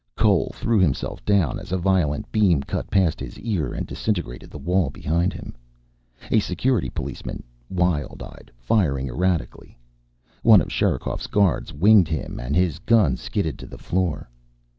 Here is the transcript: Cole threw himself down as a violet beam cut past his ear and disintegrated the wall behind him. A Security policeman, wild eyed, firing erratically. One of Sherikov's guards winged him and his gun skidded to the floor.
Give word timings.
Cole 0.15 0.49
threw 0.55 0.79
himself 0.79 1.23
down 1.25 1.59
as 1.59 1.71
a 1.71 1.77
violet 1.77 2.31
beam 2.31 2.63
cut 2.63 2.89
past 2.89 3.19
his 3.19 3.37
ear 3.37 3.71
and 3.71 3.85
disintegrated 3.85 4.49
the 4.49 4.57
wall 4.57 4.89
behind 4.89 5.31
him. 5.31 5.55
A 6.31 6.39
Security 6.39 6.89
policeman, 6.89 7.43
wild 7.69 8.23
eyed, 8.23 8.49
firing 8.57 9.09
erratically. 9.09 9.77
One 10.41 10.59
of 10.59 10.71
Sherikov's 10.71 11.27
guards 11.27 11.71
winged 11.71 12.07
him 12.07 12.39
and 12.39 12.55
his 12.55 12.79
gun 12.79 13.15
skidded 13.15 13.59
to 13.59 13.67
the 13.67 13.77
floor. 13.77 14.27